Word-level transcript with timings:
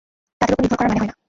তাদের 0.39 0.53
ওপর 0.55 0.61
নির্ভর 0.61 0.77
করার 0.79 0.89
মানে 0.91 1.01
হয় 1.03 1.09
না। 1.11 1.15